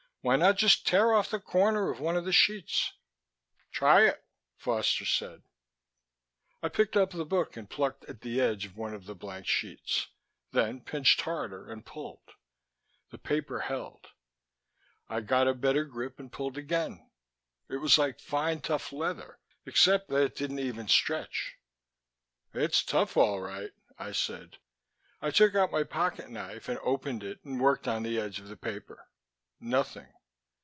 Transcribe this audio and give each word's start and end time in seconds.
"Why 0.23 0.35
not 0.35 0.57
just 0.59 0.85
tear 0.85 1.13
off 1.13 1.31
the 1.31 1.39
corner 1.39 1.89
of 1.89 1.99
one 1.99 2.15
of 2.15 2.25
the 2.25 2.31
sheets?" 2.31 2.93
"Try 3.71 4.05
it," 4.05 4.23
Foster 4.55 5.03
said. 5.03 5.41
I 6.61 6.69
picked 6.69 6.95
up 6.95 7.09
the 7.09 7.25
book 7.25 7.57
and 7.57 7.67
plucked 7.67 8.05
at 8.05 8.21
the 8.21 8.39
edge 8.39 8.67
of 8.67 8.77
one 8.77 8.93
of 8.93 9.07
the 9.07 9.15
blank 9.15 9.47
sheets, 9.47 10.09
then 10.51 10.81
pinched 10.81 11.21
harder 11.21 11.67
and 11.71 11.83
pulled. 11.83 12.35
The 13.09 13.17
paper 13.17 13.61
held. 13.61 14.09
I 15.09 15.21
got 15.21 15.47
a 15.47 15.55
better 15.55 15.85
grip 15.85 16.19
and 16.19 16.31
pulled 16.31 16.55
again. 16.55 17.09
It 17.67 17.77
was 17.77 17.97
like 17.97 18.19
fine, 18.19 18.59
tough 18.61 18.93
leather, 18.93 19.39
except 19.65 20.07
that 20.09 20.21
it 20.23 20.35
didn't 20.35 20.59
even 20.59 20.87
stretch. 20.87 21.55
"It's 22.53 22.83
tough, 22.83 23.17
all 23.17 23.41
right," 23.41 23.71
I 23.97 24.11
said. 24.11 24.59
I 25.19 25.31
took 25.31 25.55
out 25.55 25.71
my 25.71 25.83
pocket 25.83 26.29
knife 26.29 26.69
and 26.69 26.77
opened 26.83 27.23
it 27.23 27.43
and 27.43 27.59
worked 27.59 27.87
on 27.87 28.03
the 28.03 28.19
edge 28.19 28.39
of 28.39 28.49
the 28.49 28.55
paper. 28.55 29.07
Nothing. 29.63 30.11